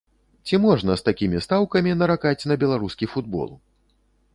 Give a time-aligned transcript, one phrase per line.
[0.47, 3.49] Ці можна з такімі стаўкамі наракаць на беларускі футбол?